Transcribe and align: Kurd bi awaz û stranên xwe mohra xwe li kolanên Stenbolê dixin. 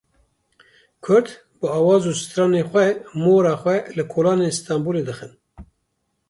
Kurd 1.05 1.27
bi 1.59 1.67
awaz 1.79 2.03
û 2.11 2.13
stranên 2.23 2.65
xwe 2.69 2.85
mohra 3.23 3.55
xwe 3.61 3.77
li 3.95 4.03
kolanên 4.13 4.53
Stenbolê 4.59 5.03
dixin. 5.09 5.31